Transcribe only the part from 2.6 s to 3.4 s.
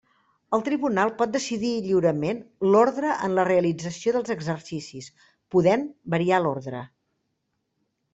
l'ordre en